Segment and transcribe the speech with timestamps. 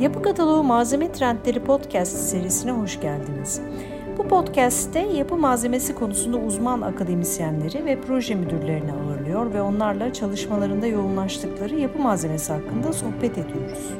[0.00, 3.60] Yapı Kataloğu Malzeme Trendleri Podcast serisine hoş geldiniz.
[4.18, 11.80] Bu podcast'te yapı malzemesi konusunda uzman akademisyenleri ve proje müdürlerini ağırlıyor ve onlarla çalışmalarında yoğunlaştıkları
[11.80, 13.90] yapı malzemesi hakkında sohbet ediyoruz.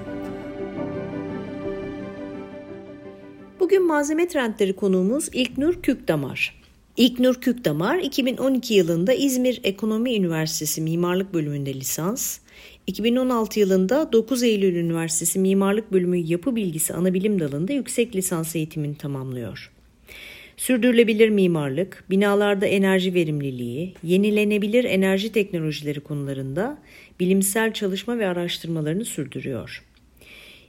[3.87, 6.55] Malzeme trendleri konuğumuz İlknur Kükdamar.
[6.97, 12.39] İlknur Kükdamar 2012 yılında İzmir Ekonomi Üniversitesi Mimarlık Bölümünde lisans,
[12.87, 19.73] 2016 yılında 9 Eylül Üniversitesi Mimarlık Bölümü Yapı Bilgisi Anabilim Dalı'nda yüksek lisans eğitimini tamamlıyor.
[20.57, 26.79] Sürdürülebilir mimarlık, binalarda enerji verimliliği, yenilenebilir enerji teknolojileri konularında
[27.21, 29.83] bilimsel çalışma ve araştırmalarını sürdürüyor.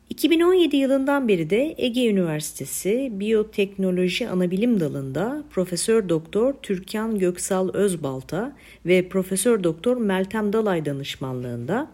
[0.09, 9.09] 2017 yılından beri de Ege Üniversitesi Biyoteknoloji Anabilim Dalı'nda Profesör Doktor Türkan Göksal Özbalta ve
[9.09, 11.91] Profesör Doktor Meltem Dalay danışmanlığında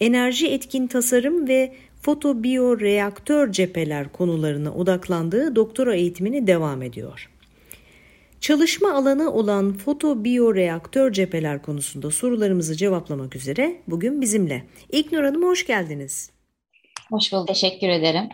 [0.00, 7.30] enerji etkin tasarım ve fotobiyoreaktör cepheler konularına odaklandığı doktora eğitimini devam ediyor.
[8.40, 14.64] Çalışma alanı olan fotobiyoreaktör cepheler konusunda sorularımızı cevaplamak üzere bugün bizimle.
[14.92, 16.33] İlknur Hanım hoş geldiniz.
[17.10, 18.28] Hoş bulduk, teşekkür ederim.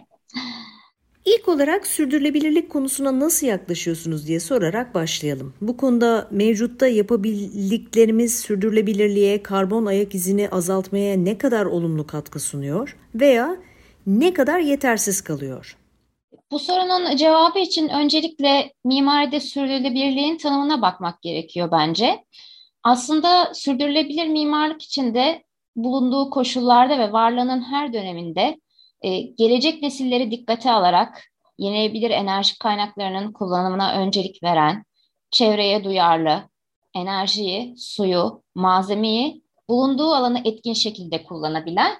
[1.25, 5.55] İlk olarak sürdürülebilirlik konusuna nasıl yaklaşıyorsunuz diye sorarak başlayalım.
[5.61, 13.57] Bu konuda mevcutta yapabildiklerimiz sürdürülebilirliğe, karbon ayak izini azaltmaya ne kadar olumlu katkı sunuyor veya
[14.07, 15.77] ne kadar yetersiz kalıyor?
[16.51, 22.25] Bu sorunun cevabı için öncelikle mimaride sürdürülebilirliğin tanımına bakmak gerekiyor bence.
[22.83, 25.45] Aslında sürdürülebilir mimarlık içinde
[25.77, 28.61] bulunduğu koşullarda ve varlığının her döneminde
[29.03, 31.23] e, gelecek nesilleri dikkate alarak
[31.59, 34.85] yenilebilir enerji kaynaklarının kullanımına öncelik veren,
[35.31, 36.43] çevreye duyarlı,
[36.95, 41.93] enerjiyi, suyu, malzemeyi bulunduğu alanı etkin şekilde kullanabilen,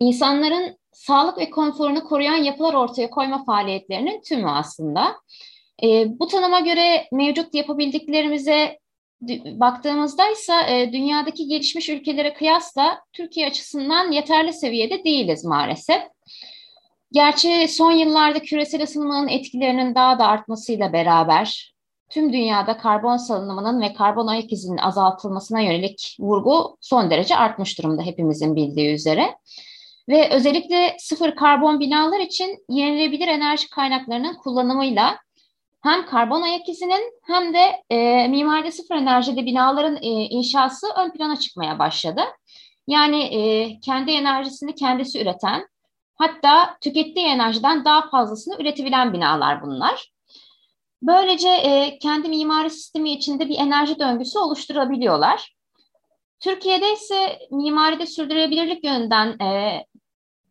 [0.00, 5.16] insanların sağlık ve konforunu koruyan yapılar ortaya koyma faaliyetlerinin tümü aslında.
[5.82, 8.78] E, bu tanıma göre mevcut yapabildiklerimize
[9.60, 16.02] baktığımızda ise dünyadaki gelişmiş ülkelere kıyasla Türkiye açısından yeterli seviyede değiliz maalesef.
[17.12, 21.74] Gerçi son yıllarda küresel ısınmanın etkilerinin daha da artmasıyla beraber
[22.10, 28.02] tüm dünyada karbon salınımının ve karbon ayak izinin azaltılmasına yönelik vurgu son derece artmış durumda
[28.02, 29.34] hepimizin bildiği üzere.
[30.08, 35.18] Ve özellikle sıfır karbon binalar için yenilebilir enerji kaynaklarının kullanımıyla
[35.88, 41.36] hem karbon ayak izinin hem de e, mimaride sıfır enerjide binaların e, inşası ön plana
[41.36, 42.20] çıkmaya başladı.
[42.86, 45.68] Yani e, kendi enerjisini kendisi üreten,
[46.14, 50.12] hatta tükettiği enerjiden daha fazlasını üretebilen binalar bunlar.
[51.02, 55.54] Böylece e, kendi mimari sistemi içinde bir enerji döngüsü oluşturabiliyorlar.
[56.40, 59.84] Türkiye'de ise mimaride sürdürülebilirlik yönünden e,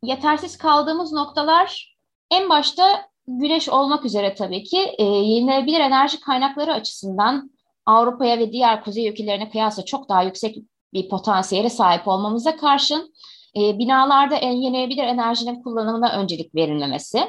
[0.03, 1.97] yetersiz kaldığımız noktalar
[2.31, 7.51] en başta güneş olmak üzere tabii ki e, yenilenebilir enerji kaynakları açısından
[7.85, 10.57] Avrupa'ya ve diğer kuzey ülkelerine kıyasla çok daha yüksek
[10.93, 13.13] bir potansiyele sahip olmamıza karşın
[13.57, 17.23] e, binalarda yenilenebilir enerjinin kullanımına öncelik verilmemesi.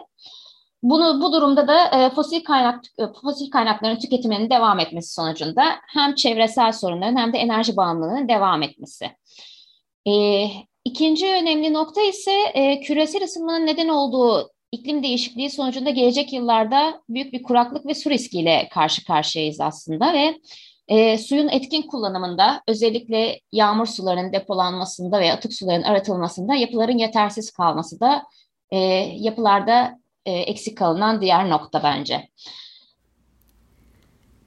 [0.83, 6.15] Bunu bu durumda da e, fosil kaynak e, fosil kaynakların tüketiminin devam etmesi sonucunda hem
[6.15, 9.11] çevresel sorunların hem de enerji bağımlılığının devam etmesi.
[10.07, 10.45] E,
[10.85, 17.33] ikinci önemli nokta ise e, küresel ısınmanın neden olduğu iklim değişikliği sonucunda gelecek yıllarda büyük
[17.33, 20.35] bir kuraklık ve su riskiyle karşı karşıyayız aslında ve
[20.89, 28.01] e, suyun etkin kullanımında özellikle yağmur sularının depolanmasında ve atık suların aratılmasında yapıların yetersiz kalması
[28.01, 28.23] da
[28.71, 28.79] e,
[29.19, 32.29] yapılarda e, eksik kalınan diğer nokta bence.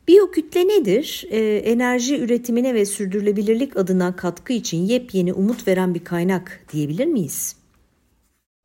[0.08, 1.26] Biyokütle nedir?
[1.30, 7.61] Ee, enerji üretimine ve sürdürülebilirlik adına katkı için yepyeni umut veren bir kaynak diyebilir miyiz?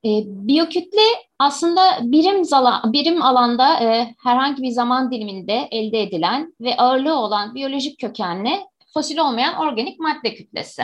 [0.04, 1.02] E, biyokütle
[1.38, 7.54] aslında birim, zala, birim alanda e, herhangi bir zaman diliminde elde edilen ve ağırlığı olan
[7.54, 8.60] biyolojik kökenli
[8.94, 10.82] fosil olmayan organik madde kütlesi.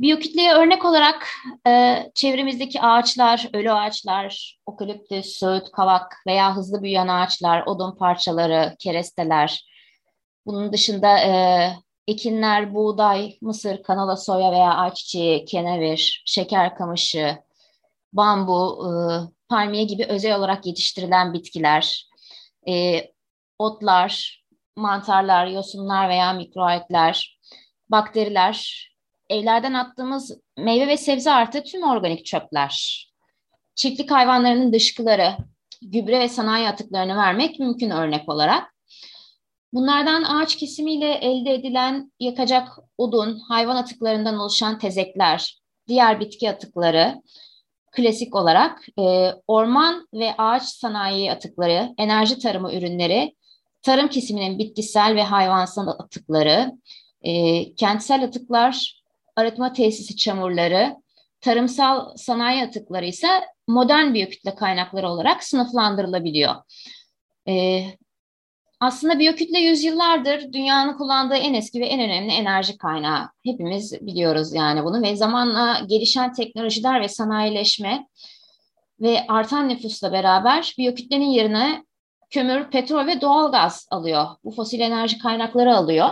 [0.00, 1.28] Biyokütleye örnek olarak
[1.66, 9.64] e, çevremizdeki ağaçlar, ölü ağaçlar, okaliptüs, söğüt, kavak veya hızlı büyüyen ağaçlar, odun parçaları, keresteler,
[10.46, 11.32] bunun dışında e,
[12.08, 17.38] ekinler, buğday, mısır, kanola, soya veya ayçiçeği, kenevir, şeker kamışı,
[18.12, 18.90] bambu, e,
[19.48, 22.08] palmiye gibi özel olarak yetiştirilen bitkiler,
[22.68, 23.04] e,
[23.58, 24.44] otlar,
[24.76, 27.38] mantarlar, yosunlar veya mikroalgler,
[27.88, 28.88] bakteriler,
[29.28, 33.06] evlerden attığımız meyve ve sebze artı tüm organik çöpler,
[33.74, 35.36] çiftlik hayvanlarının dışkıları,
[35.82, 38.74] gübre ve sanayi atıklarını vermek mümkün örnek olarak.
[39.72, 42.68] Bunlardan ağaç kesimiyle elde edilen yakacak
[42.98, 47.22] odun, hayvan atıklarından oluşan tezekler, diğer bitki atıkları,
[47.92, 53.34] klasik olarak e, orman ve ağaç sanayi atıkları, enerji tarımı ürünleri,
[53.82, 56.72] tarım kesiminin bitkisel ve hayvansal atıkları,
[57.22, 59.02] e, kentsel atıklar,
[59.36, 60.96] arıtma tesisi çamurları,
[61.40, 63.28] tarımsal sanayi atıkları ise
[63.68, 66.54] modern biyokütle kaynakları olarak sınıflandırılabiliyor.
[67.48, 67.84] E,
[68.80, 73.28] aslında biyokütle yüzyıllardır dünyanın kullandığı en eski ve en önemli enerji kaynağı.
[73.44, 78.06] Hepimiz biliyoruz yani bunu ve zamanla gelişen teknolojiler ve sanayileşme
[79.00, 81.84] ve artan nüfusla beraber biyokütlenin yerine
[82.30, 84.26] kömür, petrol ve doğal gaz alıyor.
[84.44, 86.10] Bu fosil enerji kaynakları alıyor.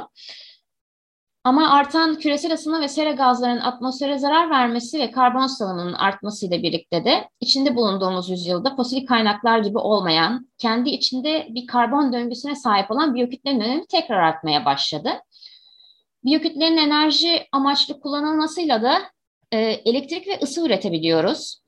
[1.48, 7.04] Ama artan küresel ısınma ve sera gazlarının atmosfere zarar vermesi ve karbon salımının artmasıyla birlikte
[7.04, 13.14] de içinde bulunduğumuz yüzyılda fosil kaynaklar gibi olmayan, kendi içinde bir karbon döngüsüne sahip olan
[13.14, 15.10] biyokütlerin önemi tekrar artmaya başladı.
[16.24, 18.98] Biyokütlerin enerji amaçlı kullanılmasıyla da
[19.52, 21.62] e, elektrik ve ısı üretebiliyoruz.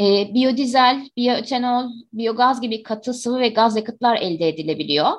[0.00, 5.10] E, biyodizel, biyoetanol, biyogaz gibi katı sıvı ve gaz yakıtlar elde edilebiliyor.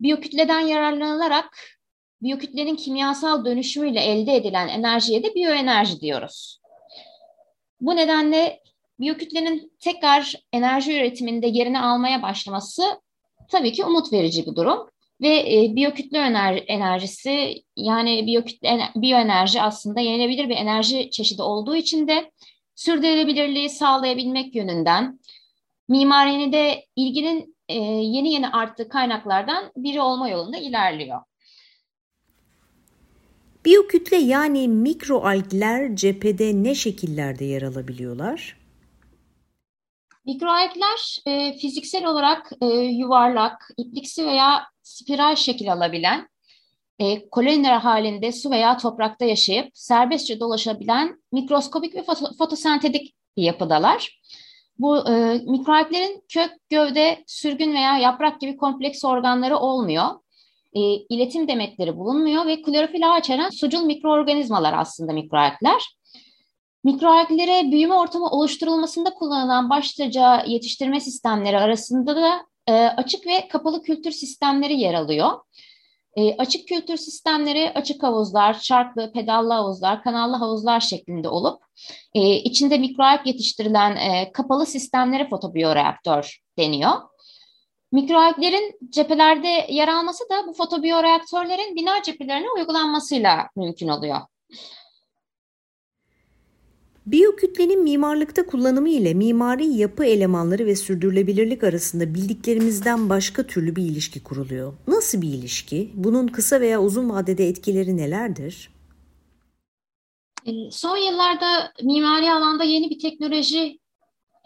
[0.00, 1.73] Biyokütleden yararlanılarak
[2.24, 6.60] biyokütlenin kimyasal dönüşümüyle elde edilen enerjiye de biyoenerji diyoruz.
[7.80, 8.60] Bu nedenle
[9.00, 12.82] biyokütlenin tekrar enerji üretiminde yerini almaya başlaması
[13.48, 14.88] tabii ki umut verici bir durum.
[15.20, 22.08] Ve e, biyokütle ener enerjisi yani biyokütle biyoenerji aslında yenilebilir bir enerji çeşidi olduğu için
[22.08, 22.30] de
[22.74, 25.20] sürdürülebilirliği sağlayabilmek yönünden
[25.88, 31.20] mimarinin de ilginin e, yeni yeni arttığı kaynaklardan biri olma yolunda ilerliyor.
[33.64, 38.56] Biyokütle yani mikroalgler cephede ne şekillerde yer alabiliyorlar?
[40.26, 46.28] Mikroalgler e, fiziksel olarak e, yuvarlak, ipliksi veya spiral şekil alabilen,
[46.98, 54.20] e, koloniler halinde su veya toprakta yaşayıp serbestçe dolaşabilen mikroskopik ve foto fotosentetik yapıdalar.
[54.78, 60.23] Bu e, mikroalglerin kök, gövde, sürgün veya yaprak gibi kompleks organları olmuyor
[60.74, 65.96] e, iletim demetleri bulunmuyor ve klorofil ağ içeren sucul mikroorganizmalar aslında mikroalgler.
[66.84, 74.10] Mikroalglere büyüme ortamı oluşturulmasında kullanılan başlıca yetiştirme sistemleri arasında da e, açık ve kapalı kültür
[74.10, 75.30] sistemleri yer alıyor.
[76.16, 81.62] E, açık kültür sistemleri açık havuzlar, çarklı, pedallı havuzlar, kanallı havuzlar şeklinde olup
[82.14, 86.92] e, içinde mikroalg yetiştirilen e, kapalı sistemlere fotobiyoreaktör deniyor.
[87.94, 94.20] Mikroalglerin cephelerde yer alması da bu fotobiyoreaktörlerin bina cephelerine uygulanmasıyla mümkün oluyor.
[97.06, 104.22] Biyokütlenin mimarlıkta kullanımı ile mimari yapı elemanları ve sürdürülebilirlik arasında bildiklerimizden başka türlü bir ilişki
[104.22, 104.72] kuruluyor.
[104.86, 105.90] Nasıl bir ilişki?
[105.94, 108.70] Bunun kısa veya uzun vadede etkileri nelerdir?
[110.46, 113.78] Ee, son yıllarda mimari alanda yeni bir teknoloji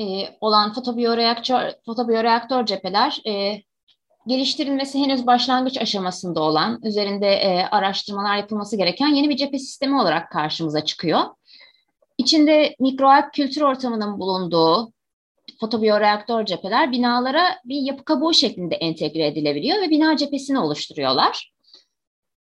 [0.01, 0.05] e,
[0.41, 3.63] olan fotobiyoreaktör, fotobiyoreaktör cepheler e,
[4.27, 10.31] geliştirilmesi henüz başlangıç aşamasında olan, üzerinde e, araştırmalar yapılması gereken yeni bir cephe sistemi olarak
[10.31, 11.21] karşımıza çıkıyor.
[12.19, 14.93] İçinde mikroalg kültür ortamının bulunduğu
[15.61, 21.53] fotobiyoreaktör cepheler binalara bir yapı kabuğu şeklinde entegre edilebiliyor ve bina cephesini oluşturuyorlar.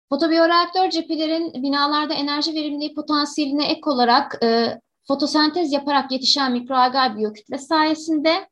[0.09, 8.49] Fotobiyoreaktör cephelerin binalarda enerji verimliliği potansiyeline ek olarak e, fotosentez yaparak yetişen mikroalgal biyokütle sayesinde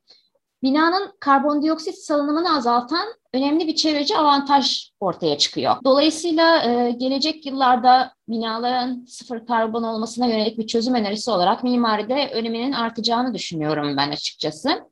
[0.62, 5.76] binanın karbondioksit salınımını azaltan önemli bir çevreci avantaj ortaya çıkıyor.
[5.84, 12.72] Dolayısıyla e, gelecek yıllarda binaların sıfır karbon olmasına yönelik bir çözüm önerisi olarak mimaride öneminin
[12.72, 14.90] artacağını düşünüyorum ben açıkçası.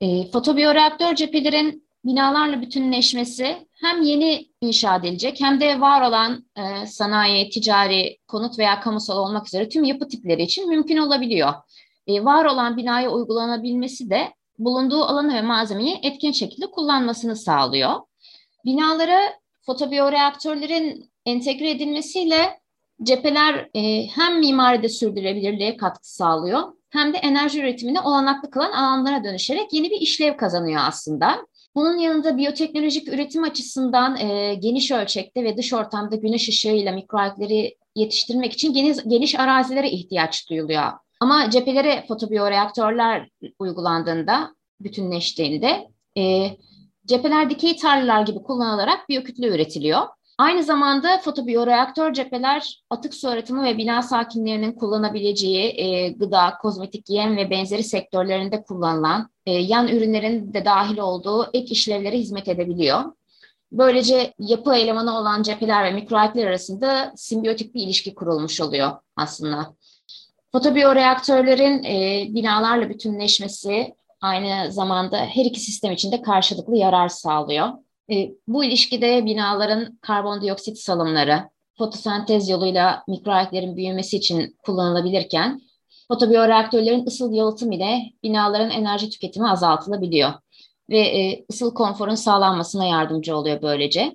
[0.00, 7.50] E, fotobiyoreaktör cephelerin binalarla bütünleşmesi hem yeni inşa edilecek hem de var olan e, sanayi,
[7.50, 11.52] ticari, konut veya kamusal olmak üzere tüm yapı tipleri için mümkün olabiliyor.
[12.06, 18.00] E, var olan binaya uygulanabilmesi de bulunduğu alanı ve malzemeyi etkin şekilde kullanmasını sağlıyor.
[18.64, 19.20] Binalara
[19.60, 22.60] fotobiyoreaktörlerin entegre edilmesiyle
[23.02, 29.72] cepheler e, hem mimaride sürdürülebilirliğe katkı sağlıyor hem de enerji üretimine olanaklı kılan alanlara dönüşerek
[29.72, 31.46] yeni bir işlev kazanıyor aslında.
[31.74, 38.52] Bunun yanında biyoteknolojik üretim açısından e, geniş ölçekte ve dış ortamda güneş ışığıyla mikroalgleri yetiştirmek
[38.52, 40.92] için geniş, geniş arazilere ihtiyaç duyuluyor.
[41.20, 45.88] Ama cephelere fotobiyoreaktörler uygulandığında, bütünleştiğinde
[46.18, 46.50] e,
[47.06, 50.02] cepheler dikey tarlalar gibi kullanılarak biyokütle üretiliyor.
[50.42, 57.36] Aynı zamanda fotobiyoreaktör cepheler atık su arıtımı ve bina sakinlerinin kullanabileceği e, gıda, kozmetik, yem
[57.36, 63.00] ve benzeri sektörlerinde kullanılan e, yan ürünlerin de dahil olduğu ek işlevlere hizmet edebiliyor.
[63.72, 69.74] Böylece yapı elemanı olan cepheler ve mikroalgler arasında simbiyotik bir ilişki kurulmuş oluyor aslında.
[70.52, 77.68] Fotobiyoreaktörlerin e, binalarla bütünleşmesi aynı zamanda her iki sistem için de karşılıklı yarar sağlıyor.
[78.10, 85.60] E, bu ilişkide binaların karbondioksit salımları fotosentez yoluyla mikroalglerin büyümesi için kullanılabilirken
[86.08, 90.32] fotobiyoreaktörlerin ısıl yalıtım ile binaların enerji tüketimi azaltılabiliyor
[90.90, 94.12] ve e, ısıl konforun sağlanmasına yardımcı oluyor böylece.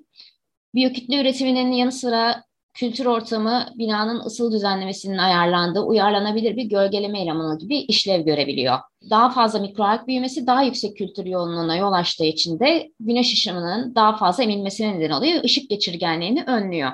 [0.75, 2.43] Biyokütle üretiminin yanı sıra
[2.77, 8.79] kültür ortamı binanın ısıl düzenlemesinin ayarlandığı uyarlanabilir bir gölgeleme elemanı gibi işlev görebiliyor.
[9.09, 14.17] Daha fazla mikroalg büyümesi daha yüksek kültür yoğunluğuna yol açtığı için de güneş ışınının daha
[14.17, 16.91] fazla emilmesine neden oluyor ışık geçirgenliğini önlüyor.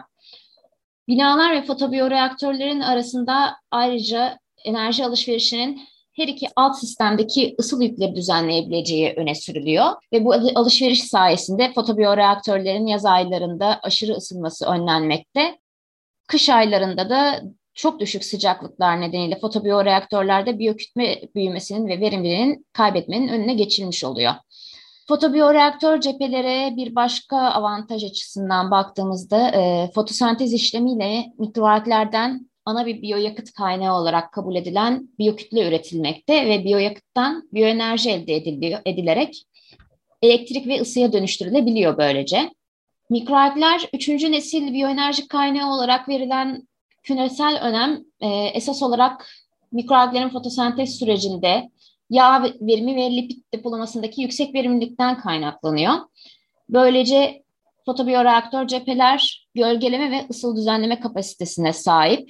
[1.07, 5.81] Binalar ve fotobiyoreaktörlerin arasında ayrıca enerji alışverişinin
[6.13, 9.85] her iki alt sistemdeki ısıl yükleri düzenleyebileceği öne sürülüyor.
[10.13, 15.62] Ve bu alışveriş sayesinde fotobiyoreaktörlerin yaz aylarında aşırı ısınması önlenmekte.
[16.33, 17.41] Kış aylarında da
[17.73, 24.33] çok düşük sıcaklıklar nedeniyle fotobiyoreaktörlerde biyokütle büyümesinin ve verimliliğinin kaybetmenin önüne geçilmiş oluyor.
[25.07, 33.99] Fotobiyoreaktör cephelere bir başka avantaj açısından baktığımızda e, fotosentez işlemiyle mikroalglerden ana bir biyoyakıt kaynağı
[34.01, 39.43] olarak kabul edilen biyokütle üretilmekte ve biyoyakıttan biyoenerji elde ediliyor, edilerek
[40.21, 42.49] elektrik ve ısıya dönüştürülebiliyor böylece.
[43.09, 46.67] Mikroalgler üçüncü nesil biyoenerji kaynağı olarak verilen
[47.03, 49.29] küresel önem e, esas olarak
[49.71, 51.69] mikroalglerin fotosentez sürecinde
[52.09, 55.93] yağ verimi ve lipid depolamasındaki yüksek verimlilikten kaynaklanıyor.
[56.69, 57.43] Böylece
[57.85, 62.29] fotobiyoreaktör cepheler gölgeleme ve ısıl düzenleme kapasitesine sahip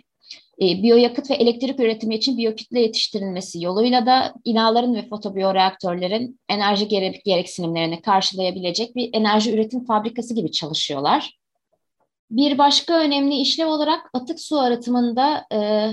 [0.59, 6.87] biyoyakıt ve elektrik üretimi için biyokütle yetiştirilmesi yoluyla da binaların ve fotobiyoreaktörlerin enerji
[7.25, 11.39] gereksinimlerini karşılayabilecek bir enerji üretim fabrikası gibi çalışıyorlar.
[12.31, 15.89] Bir başka önemli işlev olarak atık su arıtımında e,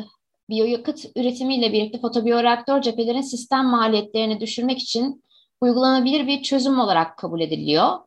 [0.50, 5.25] biyoyakıt üretimiyle birlikte fotobiyoreaktör cephelerin sistem maliyetlerini düşürmek için
[5.61, 7.99] uygulanabilir bir çözüm olarak kabul ediliyor.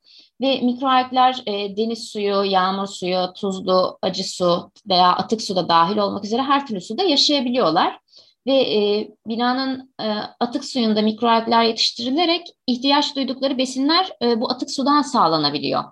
[0.44, 5.98] Ve mikroalgler e, deniz suyu, yağmur suyu, tuzlu, acı su veya atık su da dahil
[5.98, 8.00] olmak üzere her türlü suda yaşayabiliyorlar.
[8.48, 10.08] Ve e, binanın e,
[10.40, 15.84] atık suyunda mikroalgler yetiştirilerek ihtiyaç duydukları besinler e, bu atık sudan sağlanabiliyor.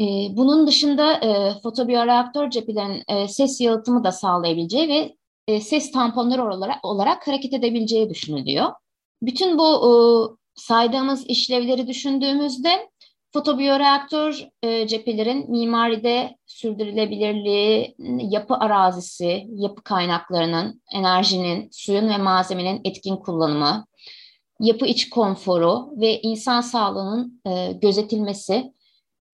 [0.00, 5.16] E, bunun dışında e, fotobiyoreaktör cephelerinin e, ses yalıtımı da sağlayabileceği ve
[5.48, 8.72] e, ses tamponları olarak, olarak hareket edebileceği düşünülüyor.
[9.22, 9.92] Bütün bu e,
[10.54, 12.90] saydığımız işlevleri düşündüğümüzde
[13.34, 17.94] Fotobiyoreaktör e, cephelerin mimaride sürdürülebilirliği,
[18.30, 23.86] yapı arazisi, yapı kaynaklarının, enerjinin, suyun ve malzemenin etkin kullanımı,
[24.60, 28.72] yapı iç konforu ve insan sağlığının e, gözetilmesi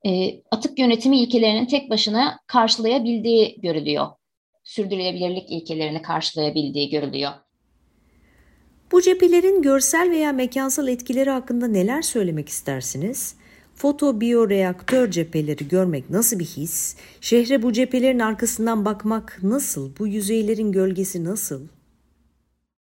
[0.07, 4.07] e, atık yönetimi ilkelerinin tek başına karşılayabildiği görülüyor.
[4.64, 7.33] Sürdürülebilirlik ilkelerini karşılayabildiği görülüyor.
[8.92, 13.39] Bu cephelerin görsel veya mekansal etkileri hakkında neler söylemek istersiniz?
[13.80, 16.96] Fotobiyoreaktör cepheleri görmek nasıl bir his?
[17.20, 19.96] Şehre bu cephelerin arkasından bakmak nasıl?
[19.99, 21.68] Bu yüzeylerin gölgesi nasıl?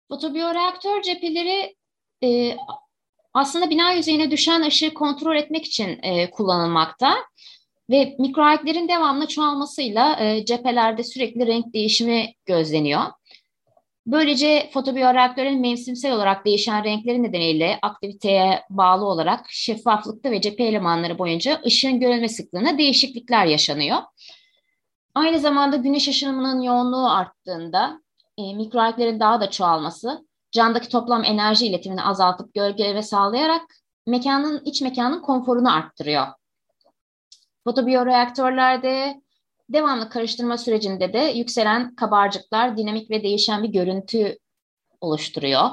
[0.08, 1.74] Fotobiyoreaktör cepheleri
[2.24, 2.56] e,
[3.34, 7.14] aslında bina yüzeyine düşen ışığı kontrol etmek için e, kullanılmakta.
[7.90, 13.02] Ve mikroalglerin devamlı çoğalmasıyla e, cephelerde sürekli renk değişimi gözleniyor.
[14.10, 21.60] Böylece fotobiyoreaktörün mevsimsel olarak değişen renkleri nedeniyle aktiviteye bağlı olarak şeffaflıkta ve cephe elemanları boyunca
[21.66, 23.98] ışığın görülme sıklığına değişiklikler yaşanıyor.
[25.14, 28.00] Aynı zamanda güneş ışınımının yoğunluğu arttığında
[28.38, 33.62] e, mikroalglerin daha da çoğalması candaki toplam enerji iletimini azaltıp gölgeleme sağlayarak
[34.06, 36.26] mekanın iç mekanın konforunu arttırıyor.
[37.64, 39.20] Fotobiyoreaktörlerde
[39.72, 44.38] Devamlı karıştırma sürecinde de yükselen kabarcıklar dinamik ve değişen bir görüntü
[45.00, 45.70] oluşturuyor.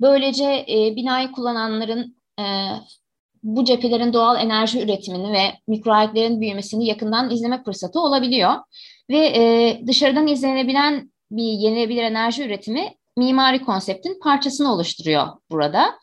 [0.00, 2.44] Böylece e, binayı kullananların e,
[3.42, 8.54] bu cephelerin doğal enerji üretimini ve mikroalglerin büyümesini yakından izleme fırsatı olabiliyor.
[9.10, 15.94] Ve e, dışarıdan izlenebilen bir yenilebilir enerji üretimi mimari konseptin parçasını oluşturuyor burada.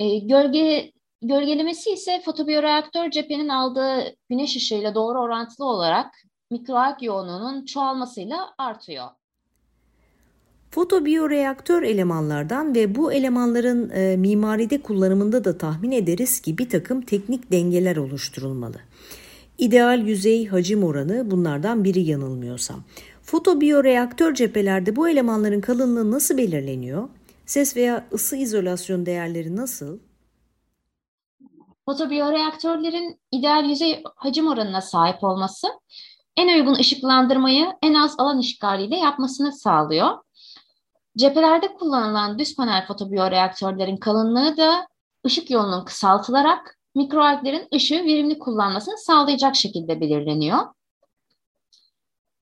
[0.00, 6.14] E, gölge Gölgelemesi ise fotobiyoreaktör cephenin aldığı güneş ışığıyla doğru orantılı olarak
[6.50, 9.06] mikroalg yoğunluğunun çoğalmasıyla artıyor.
[10.70, 17.52] Fotobiyoreaktör elemanlardan ve bu elemanların e, mimaride kullanımında da tahmin ederiz ki bir takım teknik
[17.52, 18.76] dengeler oluşturulmalı.
[19.58, 22.84] İdeal yüzey hacim oranı bunlardan biri yanılmıyorsam.
[23.22, 27.08] Fotobiyoreaktör cephelerde bu elemanların kalınlığı nasıl belirleniyor?
[27.46, 29.98] Ses veya ısı izolasyon değerleri nasıl?
[31.88, 35.68] Fotobiyoreaktörlerin ideal yüzey hacim oranına sahip olması
[36.36, 40.18] en uygun ışıklandırmayı en az alan işgaliyle yapmasını sağlıyor.
[41.16, 44.86] Cephelerde kullanılan düz panel fotobiyoreaktörlerin kalınlığı da
[45.26, 50.58] ışık yolunun kısaltılarak mikroalglerin ışığı verimli kullanmasını sağlayacak şekilde belirleniyor.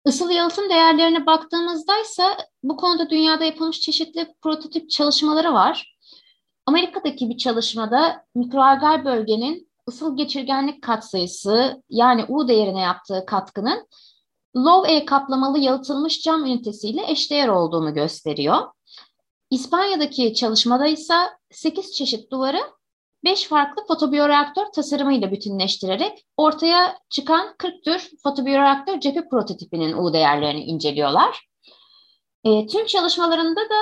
[0.07, 5.96] Isılı yalıtım değerlerine baktığımızda ise bu konuda dünyada yapılmış çeşitli prototip çalışmaları var.
[6.67, 13.89] Amerika'daki bir çalışmada mikroalgal bölgenin ısıl geçirgenlik katsayısı yani U değerine yaptığı katkının
[14.57, 18.67] Low E kaplamalı yalıtılmış cam ünitesiyle eşdeğer olduğunu gösteriyor.
[19.51, 21.15] İspanya'daki çalışmada ise
[21.51, 22.61] 8 çeşit duvarı
[23.25, 31.49] 5 farklı fotobiyoreaktör tasarımıyla bütünleştirerek ortaya çıkan 40 tür fotobiyoreaktör cephe prototipinin U değerlerini inceliyorlar.
[32.45, 33.77] E, tüm çalışmalarında da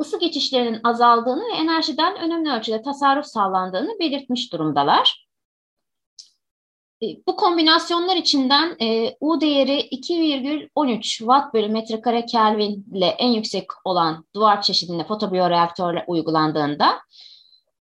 [0.00, 5.26] ısı geçişlerinin azaldığını ve enerjiden önemli ölçüde tasarruf sağlandığını belirtmiş durumdalar.
[7.02, 13.66] E, bu kombinasyonlar içinden e, U değeri 2,13 Watt bölü metrekare Kelvin ile en yüksek
[13.84, 17.00] olan duvar çeşidinde fotobiyoreaktörle uygulandığında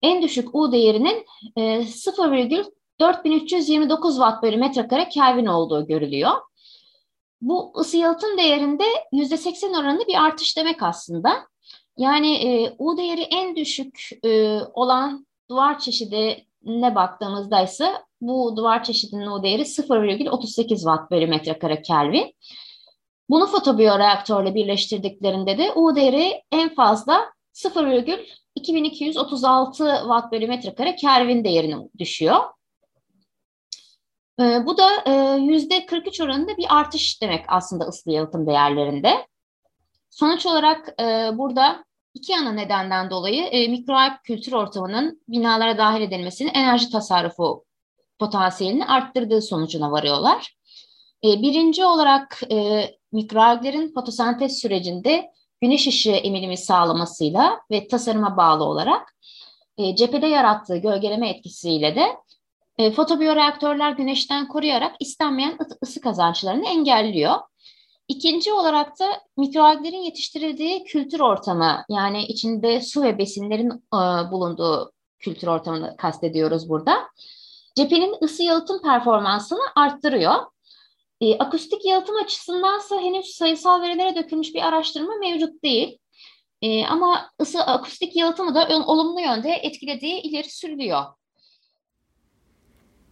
[0.02, 6.32] en düşük U değerinin e, 0,4329 Watt bölü metrekare Kelvin olduğu görülüyor.
[7.40, 11.53] Bu ısı yalıtım değerinde %80 oranında bir artış demek aslında.
[11.96, 19.26] Yani e, U değeri en düşük e, olan duvar çeşidine baktığımızda ise bu duvar çeşidinin
[19.26, 22.34] o değeri 0,38 watt bölü metrekare Kelvin.
[23.30, 32.36] Bunu fotobiyoreaktörle birleştirdiklerinde de U değeri en fazla 0,2236 watt bölü metrekare Kelvin değerine düşüyor.
[34.40, 39.26] E, bu da e, yüzde 43 oranında bir artış demek aslında ıslı yalıtım değerlerinde.
[40.14, 46.54] Sonuç olarak e, burada iki ana nedenden dolayı e, mikroalg kültür ortamının binalara dahil edilmesinin
[46.54, 47.64] enerji tasarrufu
[48.18, 50.56] potansiyelini arttırdığı sonucuna varıyorlar.
[51.24, 59.16] E, birinci olarak e, mikroalglerin fotosentez sürecinde güneş ışığı emilimi sağlamasıyla ve tasarıma bağlı olarak
[59.78, 62.16] e, cephede yarattığı gölgeleme etkisiyle de
[62.78, 67.40] e, fotobiyoreaktörler güneşten koruyarak istenmeyen ısı kazançlarını engelliyor.
[68.08, 75.48] İkinci olarak da mikroalglerin yetiştirildiği kültür ortamı yani içinde su ve besinlerin e, bulunduğu kültür
[75.48, 77.08] ortamını kastediyoruz burada.
[77.76, 80.34] Cephenin ısı yalıtım performansını arttırıyor.
[81.20, 85.98] E, akustik yalıtım açısındansa henüz sayısal verilere dökülmüş bir araştırma mevcut değil.
[86.62, 91.04] E, ama ısı akustik yalıtımı da olumlu yönde etkilediği ileri sürülüyor.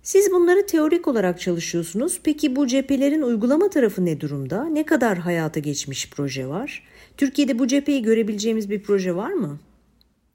[0.02, 2.20] Siz bunları teorik olarak çalışıyorsunuz.
[2.24, 4.64] Peki bu cephelerin uygulama tarafı ne durumda?
[4.64, 6.82] Ne kadar hayata geçmiş proje var?
[7.16, 9.58] Türkiye'de bu cepheyi görebileceğimiz bir proje var mı?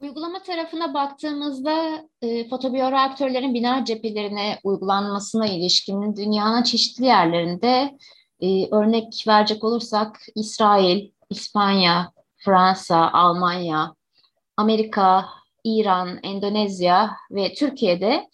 [0.02, 7.98] Uygulama tarafına baktığımızda e, fotobiyoreaktörlerin bina cephelerine uygulanmasına ilişkin dünyanın çeşitli yerlerinde
[8.42, 13.94] e, örnek verecek olursak İsrail, İspanya, Fransa, Almanya,
[14.58, 15.26] Amerika,
[15.64, 18.28] İran, Endonezya ve Türkiye'de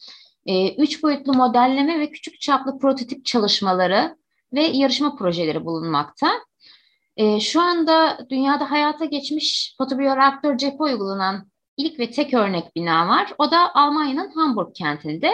[0.45, 4.17] e, üç boyutlu modelleme ve küçük çaplı prototip çalışmaları
[4.53, 6.31] ve yarışma projeleri bulunmakta.
[7.17, 13.33] E, şu anda dünyada hayata geçmiş fotobiyoreaktör cephe uygulanan ilk ve tek örnek bina var.
[13.37, 15.31] O da Almanya'nın Hamburg kentinde.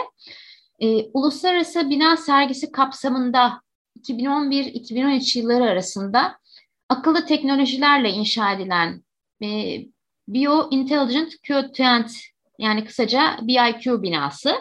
[0.79, 3.61] E, Uluslararası Bina Sergisi kapsamında
[3.99, 6.39] 2011-2013 yılları arasında
[6.89, 9.03] akıllı teknolojilerle inşa edilen
[9.43, 9.79] e,
[10.27, 12.11] Bio Intelligent Quotient
[12.59, 14.55] yani kısaca BIQ binası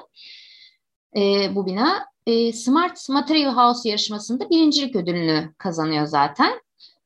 [1.18, 2.06] e, bu bina.
[2.26, 6.60] E, Smart Material House yarışmasında birincilik ödülünü kazanıyor zaten.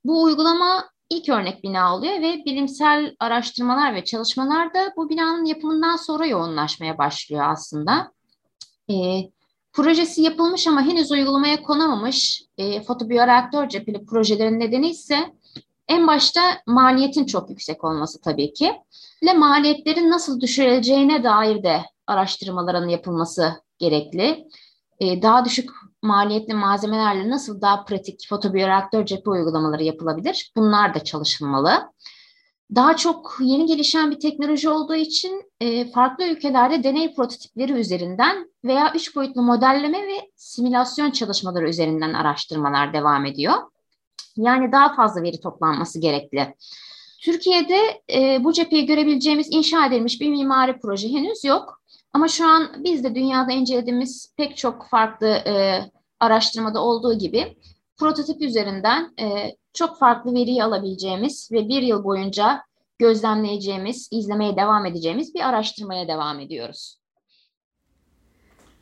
[0.04, 5.96] Bu uygulama ilk örnek bina oluyor ve bilimsel araştırmalar ve çalışmalar da bu binanın yapımından
[5.96, 8.12] sonra yoğunlaşmaya başlıyor aslında.
[8.90, 8.94] E,
[9.72, 15.34] projesi yapılmış ama henüz uygulamaya konamamış e, fotobiyoreaktör cepheli projelerin nedeni ise
[15.88, 18.72] en başta maliyetin çok yüksek olması tabii ki
[19.26, 24.48] ve maliyetlerin nasıl düşürüleceğine dair de araştırmaların yapılması gerekli.
[25.00, 25.70] E, daha düşük
[26.02, 30.52] maliyetli malzemelerle nasıl daha pratik fotobiyoreaktör cephe uygulamaları yapılabilir?
[30.56, 31.92] Bunlar da çalışılmalı.
[32.74, 38.92] Daha çok yeni gelişen bir teknoloji olduğu için e, farklı ülkelerde deney prototipleri üzerinden veya
[38.94, 43.54] üç boyutlu modelleme ve simülasyon çalışmaları üzerinden araştırmalar devam ediyor.
[44.36, 46.54] Yani daha fazla veri toplanması gerekli.
[47.22, 51.81] Türkiye'de e, bu cepheyi görebileceğimiz inşa edilmiş bir mimari proje henüz yok.
[52.12, 55.80] Ama şu an biz de dünyada incelediğimiz pek çok farklı e,
[56.20, 57.56] araştırmada olduğu gibi
[57.96, 62.62] prototip üzerinden e, çok farklı veriyi alabileceğimiz ve bir yıl boyunca
[62.98, 66.98] gözlemleyeceğimiz, izlemeye devam edeceğimiz bir araştırmaya devam ediyoruz.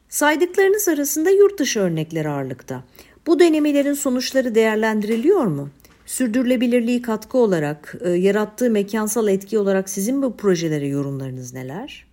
[0.08, 2.84] Saydıklarınız arasında yurt dışı örnekler ağırlıkta.
[3.26, 5.68] Bu denemelerin sonuçları değerlendiriliyor mu?
[6.06, 12.09] Sürdürülebilirliği katkı olarak, e, yarattığı mekansal etki olarak sizin bu projelere yorumlarınız neler?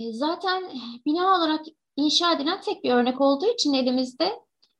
[0.00, 0.62] E, zaten
[1.06, 1.60] bina olarak
[1.96, 4.32] inşa edilen tek bir örnek olduğu için elimizde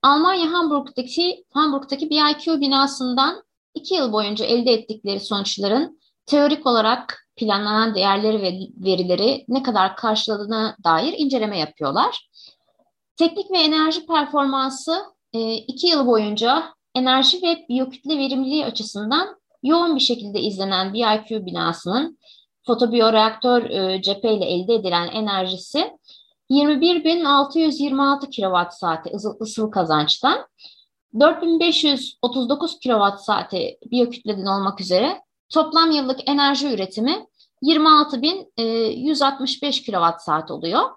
[0.03, 3.43] Almanya Hamburg'daki Hamburg'daki BIQ binasından
[3.75, 10.77] iki yıl boyunca elde ettikleri sonuçların teorik olarak planlanan değerleri ve verileri ne kadar karşıladığına
[10.85, 12.31] dair inceleme yapıyorlar.
[13.17, 15.03] Teknik ve enerji performansı
[15.33, 22.19] e, iki yıl boyunca enerji ve biyokütle verimliliği açısından yoğun bir şekilde izlenen BIQ binasının
[22.67, 25.99] fotobiyoreaktör e, cepheyle elde edilen enerjisi
[26.51, 30.47] 21.626 kWh saati ısıl kazançtan
[31.21, 37.27] 4539 kWh saati biyokütleden olmak üzere toplam yıllık enerji üretimi
[37.63, 40.91] 26.165 kWh saat oluyor.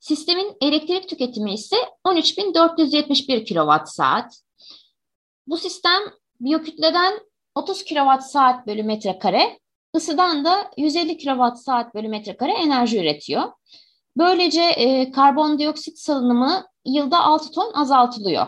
[0.00, 4.42] Sistemin elektrik tüketimi ise 13.471 kWh saat.
[5.46, 6.02] Bu sistem
[6.40, 7.20] biyokütleden
[7.54, 9.58] 30 kWh saat bölü metrekare,
[9.96, 13.52] ısıdan da 150 kWh saat bölü metrekare enerji üretiyor.
[14.16, 18.46] Böylece e, karbondioksit salınımı yılda 6 ton azaltılıyor.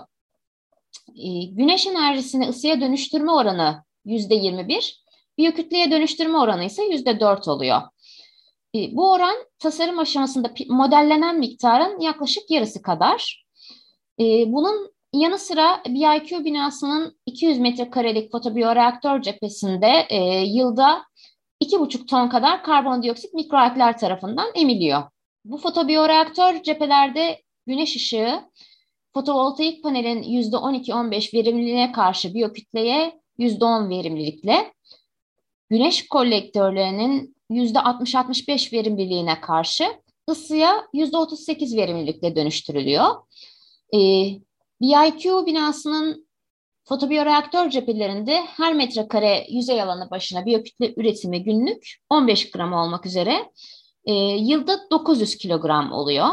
[1.16, 4.96] E, güneş enerjisini ısıya dönüştürme oranı %21,
[5.38, 7.82] biyokütleye dönüştürme oranı ise %4 oluyor.
[8.74, 13.44] E, bu oran tasarım aşamasında modellenen miktarın yaklaşık yarısı kadar.
[14.20, 21.02] E, bunun yanı sıra BIQ binasının 200 metrekarelik fotobiyoreaktör cephesinde e, yılda
[21.62, 25.02] 2,5 ton kadar karbondioksit mikroalgler tarafından emiliyor.
[25.44, 28.40] Bu fotobiyoreaktör cephelerde güneş ışığı
[29.14, 34.72] fotovoltaik panelin %12-15 verimliliğine karşı biyokütleye %10 verimlilikle,
[35.70, 39.84] güneş kolektörlerinin %60-65 verimliliğine karşı
[40.30, 43.06] ısıya %38 verimlilikle dönüştürülüyor.
[43.94, 43.98] Ee,
[44.80, 46.29] BIQ binasının
[46.90, 53.50] fotobiyoreaktör cephelerinde her metrekare yüzey alanı başına biyokütle üretimi günlük 15 gram olmak üzere
[54.04, 56.28] e, yılda 900 kilogram oluyor.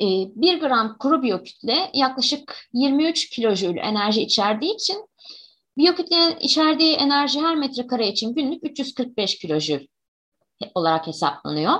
[0.00, 5.08] E, 1 gram kuru biyokütle yaklaşık 23 kilojül enerji içerdiği için
[5.78, 9.86] biyokütlenin içerdiği enerji her metrekare için günlük 345 kilojül
[10.74, 11.74] olarak hesaplanıyor.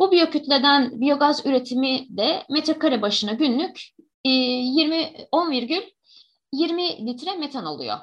[0.00, 3.80] Bu biyokütleden biyogaz üretimi de metrekare başına günlük
[4.24, 4.30] e,
[6.52, 7.96] 20 10,20 litre metan oluyor.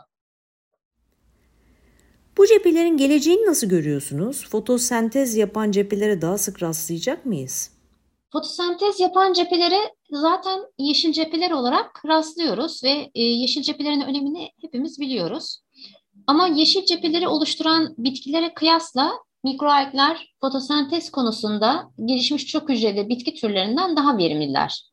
[2.37, 4.49] Bu cephelerin geleceğini nasıl görüyorsunuz?
[4.49, 7.71] Fotosentez yapan cephelere daha sık rastlayacak mıyız?
[8.31, 9.79] Fotosentez yapan cephelere
[10.11, 15.59] zaten yeşil cepheler olarak rastlıyoruz ve e, yeşil cephelerin önemini hepimiz biliyoruz.
[16.27, 19.11] Ama yeşil cepheleri oluşturan bitkilere kıyasla
[19.43, 24.83] mikroalgler fotosentez konusunda gelişmiş çok hücreli bitki türlerinden daha verimliler.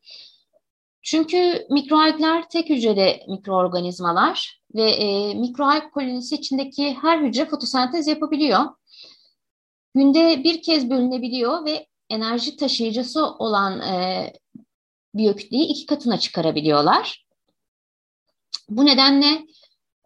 [1.07, 8.61] Çünkü mikroalgler tek hücreli mikroorganizmalar ve e, mikroalg kolonisi içindeki her hücre fotosentez yapabiliyor.
[9.95, 14.33] Günde bir kez bölünebiliyor ve enerji taşıyıcısı olan e,
[15.15, 17.27] biyokütleyi iki katına çıkarabiliyorlar.
[18.69, 19.47] Bu nedenle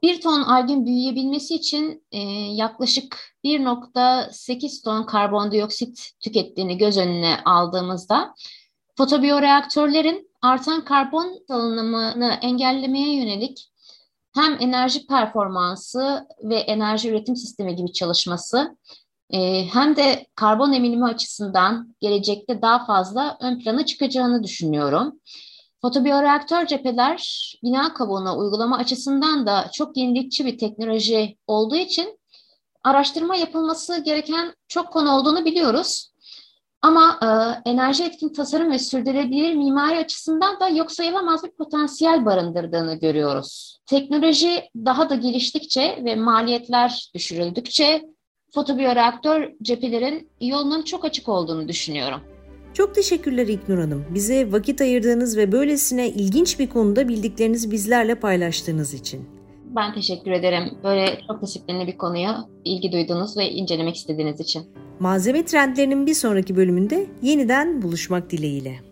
[0.02, 2.18] bir ton algin büyüyebilmesi için e,
[2.54, 8.34] yaklaşık 1.8 ton karbondioksit tükettiğini göz önüne aldığımızda
[8.96, 13.70] fotobiyoreaktörlerin artan karbon salınımını engellemeye yönelik
[14.34, 18.76] hem enerji performansı ve enerji üretim sistemi gibi çalışması
[19.30, 25.20] e, hem de karbon eminimi açısından gelecekte daha fazla ön plana çıkacağını düşünüyorum.
[25.82, 32.18] Fotobiyoreaktör cepheler bina kabuğuna uygulama açısından da çok yenilikçi bir teknoloji olduğu için
[32.84, 36.09] araştırma yapılması gereken çok konu olduğunu biliyoruz.
[36.82, 37.28] Ama e,
[37.70, 43.80] enerji etkin tasarım ve sürdürülebilir mimari açısından da yok sayılamaz bir potansiyel barındırdığını görüyoruz.
[43.86, 48.02] Teknoloji daha da geliştikçe ve maliyetler düşürüldükçe
[48.54, 52.20] fotobiyoreaktör cephelerin yolunun çok açık olduğunu düşünüyorum.
[52.74, 54.04] Çok teşekkürler İknur Hanım.
[54.14, 59.39] Bize vakit ayırdığınız ve böylesine ilginç bir konuda bildiklerinizi bizlerle paylaştığınız için.
[59.76, 60.78] Ben teşekkür ederim.
[60.84, 64.62] Böyle çok disiplinli bir konuya ilgi duyduğunuz ve incelemek istediğiniz için.
[65.00, 68.89] Malzeme trendlerinin bir sonraki bölümünde yeniden buluşmak dileğiyle.